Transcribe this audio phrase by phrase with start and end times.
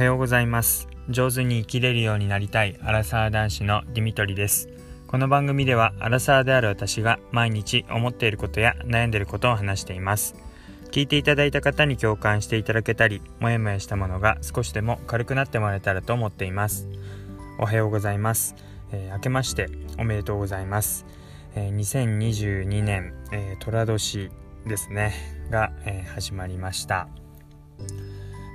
[0.00, 0.88] はようございます。
[1.10, 4.70] 上手に生きれるようになりたいアラサー男子のディミトリです。
[5.06, 10.36] この番組ではアラサーである私が毎日思っていることや悩んでいることを話しています。
[10.90, 16.88] 聞いていただいた方に共感していただけたりもやもやしたものが少しでも軽くなってもらえたらと思っています。
[17.58, 18.54] おはようございます、
[18.92, 21.04] えー、明けましておめでとうございます、
[21.54, 24.30] えー、2022年、えー、寅年
[24.64, 25.12] ですね。
[25.50, 27.06] が、えー、始まりました。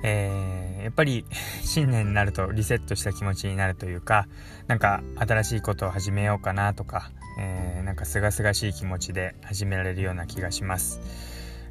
[0.02, 0.55] えー、
[0.86, 1.24] やっぱり
[1.62, 4.28] 新年になるとリセットした気持ちになるというか
[4.68, 11.00] なんか新しいことを始めようかなとか、えー、なんか清々しい気持ちで始められるような気がします、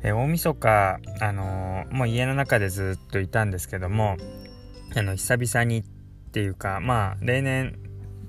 [0.04, 4.18] えー、大晦日あのもう家の中でずっといたんですけども
[4.98, 5.84] あの久々にっ
[6.32, 7.80] ていうかまあ例年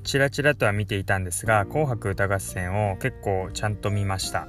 [0.04, 4.46] ちらちらとは見ていたんですが「紅白歌合戦」を結構ちゃんと見ました。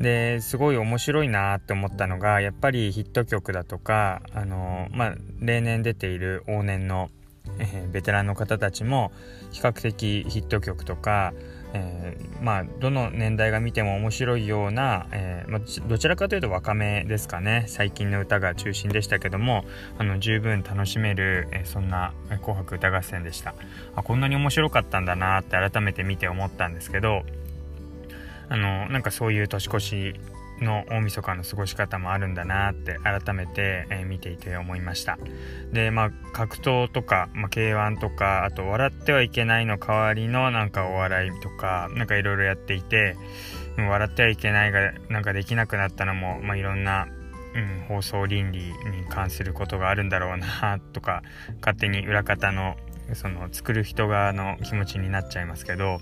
[0.00, 7.08] ですごい面白いなって思ったのがやっぱりヒット曲だとかあの、まあ、例年出ている往年の、
[7.58, 9.10] えー、ベテランの方たちも
[9.52, 11.32] 比較的ヒット曲とか、
[11.72, 17.64] えー、まあどの年代が見ても面白いような、えー、まあ、どちらかというと若めですかね。
[17.66, 19.64] 最近の歌が中心でしたけども
[19.96, 23.54] あの十分楽しめる、えそんな「紅白歌合戦」でした。
[23.94, 27.22] あこんなに面白かったんだなって改めて見て思ったんですけど
[28.48, 30.14] あのなんかそういう年越し
[30.60, 35.18] の大晦日の過ごし方もあるんだなって改めて、えー、見ていて思いました。
[35.72, 43.16] でまあ格闘とか、まあ、K1 とかあと「笑ってはいけない」の代わりのなんかお笑いとかなんかいろいろやっていて
[43.76, 47.06] 「笑ってはいけない」がなんかできなくなったのも、まあ、いろんな
[47.56, 48.74] うん、放送倫理に
[49.08, 51.22] 関することがあるんだろうなとか
[51.60, 52.76] 勝手に裏方の
[53.14, 56.00] その作る人側の気持ちになっちゃいますけど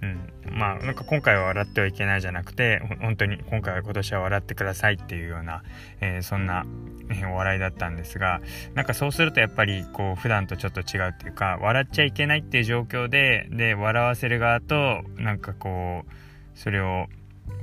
[0.00, 5.62] うん、まあなんか今回は笑ってはいけないじゃなくて本当に今回は今年は笑ってくださいっていうような、
[6.00, 6.64] えー、そんな、
[7.10, 8.40] えお笑いだったんですが
[8.74, 17.06] なんかそうするとやっぱりこう普段とちょっと違うっていうか笑っちゃいけないっていう状況でで笑わせる側となんかこうそれを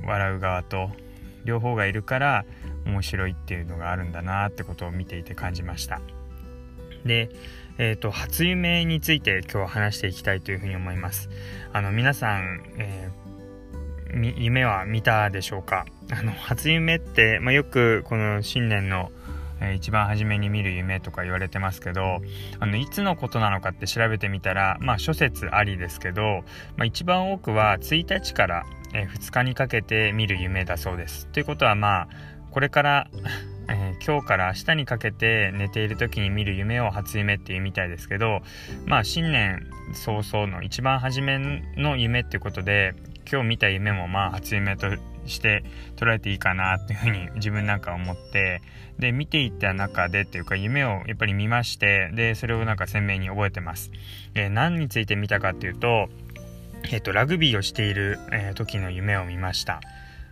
[0.04, 0.90] 笑う側と
[1.44, 2.44] 両方がいるから
[2.84, 6.00] 面白いっていうのがあるんだなってことを見ていて感じました。
[7.06, 7.30] で
[7.78, 11.28] えーと、初夢について今日は話していきたいというふうに思います
[11.74, 15.84] あの皆さん、えー、夢は見たでしょうか？
[16.10, 19.10] あの初夢って、まあ、よくこの新年の
[19.58, 22.20] えー、一番初めに見る夢とか言われてますけど
[22.60, 26.44] あのいつのことなのかって調べてみたらまあ諸説ありですけど、
[26.76, 31.26] まあ、一番多くは1日から、えー、2日にかけて見る夢だそうです。
[31.28, 32.08] ということはまあ
[32.50, 33.10] これから
[33.68, 38.40] えー、今日から明日にかけて寝ている時に見る夢を初夢っていうみたいですけど
[38.86, 41.38] まあ新年早々の一番初め
[41.76, 42.94] の夢っていうことで
[43.30, 44.86] 今日見た夢もまあ初夢と
[45.26, 45.64] して
[45.96, 48.62] 捉えていいかなっていうふうに自分なんか思って
[48.98, 53.90] で見ていった中でっていうか夢をやっぱり見ましてでそれをなんか鮮明に覚えてます、
[54.34, 56.08] えー、何について見たかっていうと
[56.84, 59.80] えっ、ー、とラグビーをしている、えー、時の夢を見ました。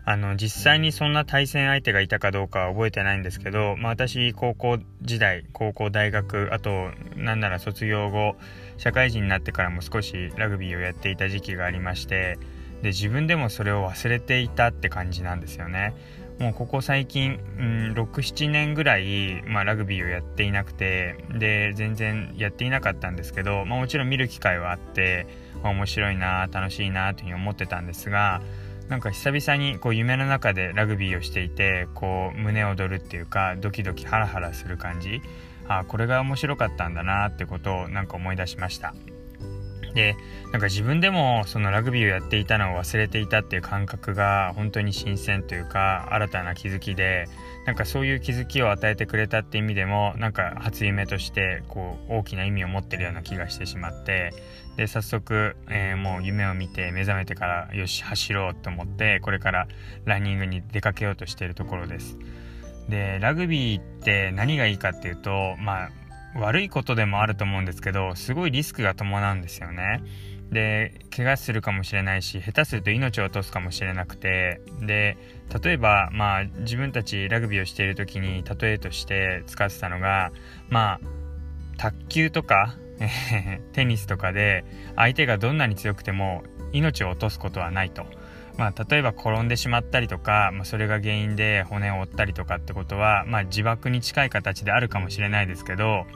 [0.07, 8.37] あの実際にそんな対戦相手がいたかどうかは覚えてないんですけど、まあ、私高校時代高校大学あとなんなら卒業後
[8.77, 12.39] 社会人になってからも少しラグビーをやっていた時期がありまして
[12.83, 15.95] で自分でもそれを忘れていたって感じなんですよね。
[16.39, 25.29] もうここ最近、うん、67年ぐらい、まあ、ラグビーをやっていなくてで全然やっていなかったんですけど、まあ、もちろん見る機会はあって、
[25.63, 28.43] まあ、面白いな楽しいなというふうに思ってたんですが
[28.89, 35.21] なんか久々にこう夢の中でラグビーをしていてこう胸躍るっていうかドキドキハラハラする感じ。
[35.67, 38.95] あこれが面白かったんだなってことをなんか思い出しました。
[39.95, 40.17] で
[40.53, 47.29] なんか自分でもそのラグビーをやっていたのを忘れていたっていう感覚が本当に新鮮というか新たな気づきで
[47.67, 54.33] なんかそういう気づきを与えてくれたって意味でもなんか初夢としてこう大きな意味を持ってるような気がしてしまって
[54.77, 59.69] で早速、えー、もう夢を見て目覚めてからよし走ろうと思ってこれから
[60.05, 62.19] ランニングに出かけようとしているところです。
[62.89, 65.91] でラグビーって何がいいかっていうとまあ
[66.39, 70.03] 悪いことでもあると思うんですけどすごいリスクが伴うんですよね。
[70.55, 75.19] で怪我するかもしれないし下手すると命を落とすかもしれなくてで
[75.63, 80.33] 例えばまあ自分たちラグビーをしている時に例えとして使ってたのが
[80.71, 81.01] まあ
[81.77, 82.77] 卓球とか
[83.75, 84.65] テニスとかで
[84.97, 88.07] 相手がどんなに強くても命を落とすことはないと。
[88.57, 96.07] まあ、例えば転んでしまったりとか、まあ、それが原因で骨を折ったりとかってことは、まあ、自爆に近い形であるかもしれないですけど、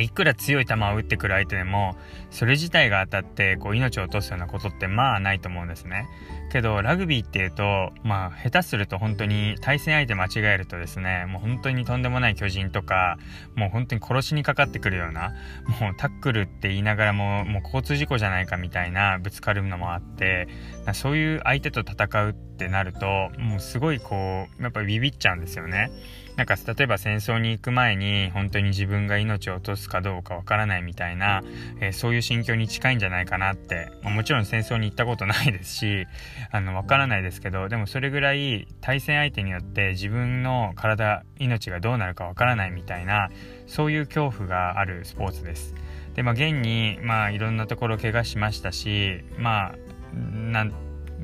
[0.00, 1.96] いくら強い球を打ってくる相手でも
[2.30, 6.08] それ自体が当たってこう命を落とすようなことってまあないと思うんですね。
[6.52, 13.16] けどラグビーっていうとまあ下手すると本当に対戦相手間違えるとですねもう本当にとんでもない巨人とか
[13.54, 15.32] もう本当に殺しにかかってくるような
[15.80, 20.46] もうタックルって言いながらももう交通事故じゃないかみたいなぶつかるのもあって
[20.92, 25.90] そういう相手と戦うってなるともうすごいこうやっぱりビビっちゃうんですよね。
[26.36, 31.42] なんか例えば戦争に行く前に本当に自分が命を落とすかどうかわからないみたいな、
[31.80, 36.06] えー、そういう心境に近いんじゃないかなって、まあ、もちろん戦争に行ったことないですし
[36.50, 43.28] あのわからないですけどでもそれぐらい対戦相手によって自分の体命がどうなるかわからないみたいな
[43.66, 45.74] そういう恐怖があるスポーツです。
[46.14, 49.74] でまあ現にまあいろんなところ怪我しましたしまあ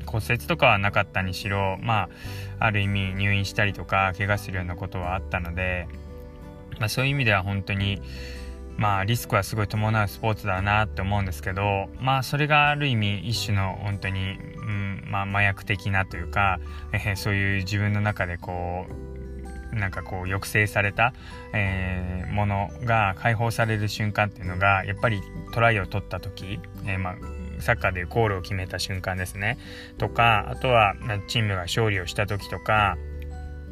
[0.05, 2.09] 骨折とかはなかったにしろま
[2.59, 5.87] あある意味入院したりとか怪我するようなことはあったので、
[6.79, 8.01] まあ、そういう意味では本当に
[8.77, 16.59] まあリスクはすごい伴うスポーツだなって思うんですけどまあそれがある意味一種の本当に、うんまあ、麻薬的なというか、
[16.93, 18.85] えー、そういう自分の中でこ
[19.73, 21.13] うなんかこう抑制された、
[21.53, 25.21] えー、ものが解放される瞬間っていうのがやっぱり
[25.53, 27.15] トライを取った時、えー、まあ
[27.59, 29.57] サッカーでゴールを決めた瞬間ですね。
[29.97, 30.95] とか、あとは
[31.27, 32.97] チームが勝利をした時とか、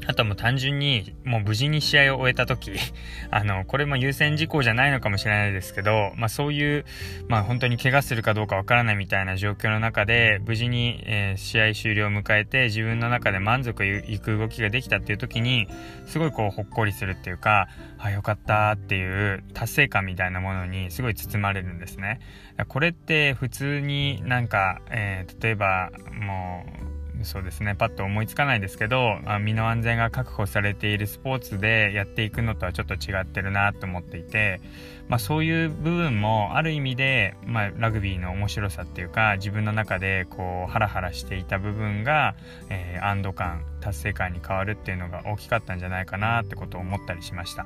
[0.06, 2.72] あともう単純にもう無事に試合を終えた時
[3.32, 6.86] あのこれも優先事項じゃないのかもしれないですけど、まあ、そういう、
[7.28, 15.68] まあ、本当に怪我するかどうかわからないみたいな状況の中で無事に、えー、試合終了を迎えて自分の中で満足いく動きができたっていう時に
[16.06, 17.68] すごいこうほっこりするっていうか
[17.98, 22.20] あよかったっていう達成感みたいなものにすごい包まれるんですね。
[22.68, 27.76] これって普通になんか、えー、例えばもうそうですね。
[27.76, 34.62] パッと思いつかないですけど身の安全が確保されているスポーツでやっていくのとはちょっと違ってるなと思っていて、
[35.08, 42.36] まあ、そういう部分もある意味で、まあ、ラグビーの面白さっていうか自分の中でこうハラハラしていた部分が、
[42.70, 47.66] えー、安堵感達成感に変わるっていうのが大きかったんじゃないかなってことを思ったりしました。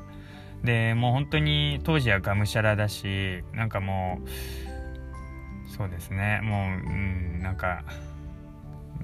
[0.63, 4.29] でもう本当に当時はがむしゃらだしなんかもう
[5.75, 6.41] そうですね。
[6.43, 7.83] もう、うん、なんか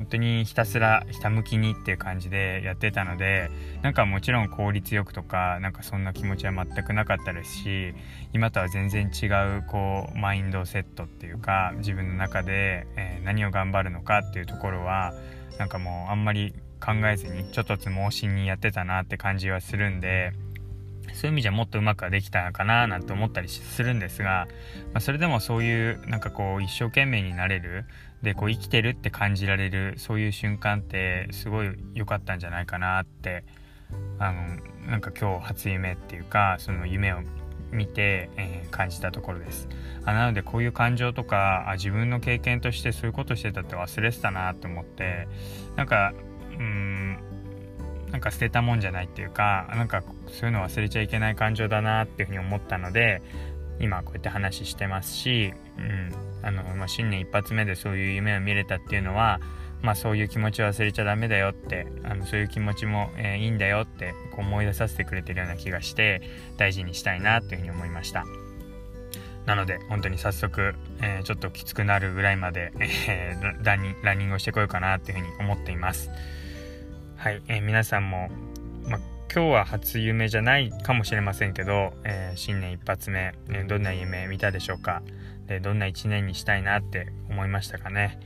[0.09, 3.49] 当にひたすらひたむきにっていう感じでやってたので
[3.81, 7.93] なんかもちろん効率よくとかなんかそんな気持ちは全くなかったですし
[8.33, 9.27] 今とは全然違
[9.57, 15.13] うこうマインドセットっていうか自分の中で、えー、何を頑張るのかっていうところは
[15.57, 20.31] なんかもうあんまり考えずにちょっとつ盲信にやってたなって感じはするんで
[21.13, 24.47] そういう意味じゃもっとうまくはできたのかななんて思ったりするんですが、
[24.93, 27.85] まあ、それでもそういうなんかこう一生懸命になれる
[28.21, 33.43] でこう生きてるって感じられるそういう瞬間ってすごい良かったんじゃないかなって
[34.19, 37.21] あのなんか今日初夢っていうかその夢を
[37.71, 39.67] 見て、えー、感じたところです。
[40.05, 45.27] あなのでこういう感情とかあ自分の経験としてそういうことしてたって忘れてたなと思って
[45.75, 46.13] なんか
[46.57, 47.19] うん
[48.17, 53.21] なんか捨てたもんじゃないっていうかなんかそういうの忘れちゃいけない感情だなっていうふうに思ったので
[53.79, 56.11] 今こうやって話してますし、うん。
[56.41, 59.39] あのまあ、新年一発目でそういう夢を見れたっていうのは、
[59.83, 66.21] まあ、そういう気持ちを忘れちゃダメだよってあのそういう気持ちも、えー、いいんだよってこう思い出させてくれてるような気がして
[66.57, 68.25] 大事にしたいなというふうに思いました。
[69.45, 72.73] なので本当に早速、えー、ちょっときつくなるぐらいまで、
[73.07, 76.09] えー、ランニンニングをしてこようかなというふうに思っています。
[77.17, 78.29] はい、えー、皆さんも、
[78.87, 78.99] ま
[79.33, 85.01] 今日は初夢じゃないかもしれませんけど、えー、新年一発目、ね、どんな夢見たでしょうか？
[85.47, 88.19] でどんな一年にしたいなって思いましたかね、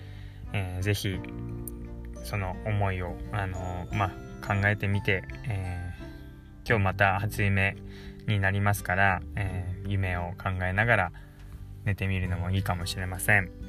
[0.51, 1.17] えー、ぜひ
[2.25, 4.10] その思いを、あのー、ま、
[4.45, 5.93] 考えてみて、え、
[6.67, 7.77] 今日また初夢
[8.27, 11.12] になりますから、え夢を考えながら
[11.86, 13.61] 寝てみるのもいいかもしれません。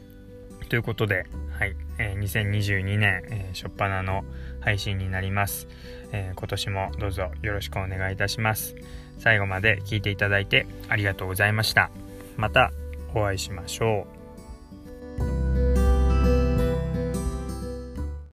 [0.73, 1.27] ということで、
[1.59, 4.25] はいえー、2022年、えー、初っ端の
[4.61, 5.69] 配信になります、
[6.13, 8.75] えー、今年もどうぞよろしくお願いいたします。
[9.19, 11.91] 最後まで聞いていただいてありがとうございました。
[12.39, 12.73] また
[13.15, 14.22] お会いしましょう。